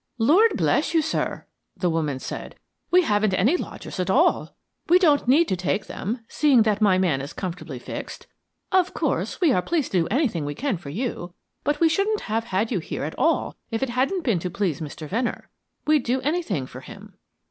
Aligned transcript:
"Lord 0.17 0.57
bless 0.57 0.95
you, 0.95 1.03
sir," 1.03 1.45
the 1.77 1.87
woman 1.87 2.17
said, 2.17 2.55
"we 2.89 3.03
haven't 3.03 3.35
any 3.35 3.55
lodgers 3.55 3.99
at 3.99 4.09
all. 4.09 4.55
We 4.89 4.97
don't 4.97 5.27
need 5.27 5.47
to 5.49 5.55
take 5.55 5.85
them, 5.85 6.25
seeing 6.27 6.63
that 6.63 6.81
my 6.81 6.97
man 6.97 7.21
is 7.21 7.33
comfortably 7.33 7.77
fixed. 7.77 8.25
Of 8.71 8.95
course, 8.95 9.39
we 9.39 9.51
are 9.53 9.61
pleased 9.61 9.91
to 9.91 9.99
do 10.01 10.07
anything 10.07 10.43
we 10.43 10.55
can 10.55 10.77
for 10.77 10.89
you, 10.89 11.35
but 11.63 11.79
we 11.79 11.87
shouldn't 11.87 12.21
have 12.21 12.45
had 12.45 12.71
you 12.71 12.79
here 12.79 13.03
at 13.03 13.13
all 13.19 13.55
if 13.69 13.83
it 13.83 13.89
hadn't 13.89 14.23
been 14.23 14.39
to 14.39 14.49
please 14.49 14.81
Mr. 14.81 15.07
Venner. 15.07 15.51
We'd 15.85 16.01
do 16.03 16.19
anything 16.21 16.65
for 16.65 16.79
him." 16.81 17.13